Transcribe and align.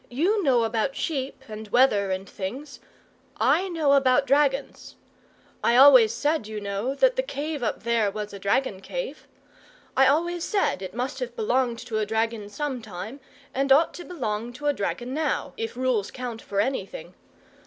YOU 0.09 0.41
know 0.41 0.63
about 0.63 0.95
sheep, 0.95 1.43
and 1.47 1.67
weather, 1.67 2.09
and 2.09 2.27
things; 2.27 2.79
I 3.37 3.69
know 3.69 3.93
about 3.93 4.25
dragons. 4.25 4.95
I 5.63 5.75
always 5.75 6.11
said, 6.11 6.47
you 6.47 6.59
know, 6.59 6.95
that 6.95 7.15
that 7.17 7.27
cave 7.27 7.61
up 7.61 7.83
there 7.83 8.09
was 8.09 8.33
a 8.33 8.39
dragon 8.39 8.81
cave. 8.81 9.27
I 9.95 10.07
always 10.07 10.43
said 10.43 10.81
it 10.81 10.95
must 10.95 11.19
have 11.19 11.35
belonged 11.35 11.77
to 11.85 11.99
a 11.99 12.05
dragon 12.07 12.49
some 12.49 12.81
time, 12.81 13.19
and 13.53 13.71
ought 13.71 13.93
to 13.93 14.03
belong 14.03 14.53
to 14.53 14.65
a 14.65 14.73
dragon 14.73 15.13
now, 15.13 15.53
if 15.55 15.77
rules 15.77 16.09
count 16.09 16.41
for 16.41 16.59
anything. 16.59 17.13